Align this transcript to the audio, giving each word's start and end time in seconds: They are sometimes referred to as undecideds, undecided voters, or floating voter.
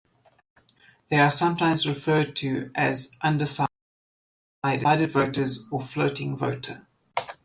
They 1.09 1.19
are 1.19 1.29
sometimes 1.29 1.85
referred 1.87 2.35
to 2.37 2.71
as 2.73 3.15
undecideds, 3.23 3.67
undecided 4.63 5.11
voters, 5.11 5.63
or 5.71 5.79
floating 5.81 6.35
voter. 6.35 6.87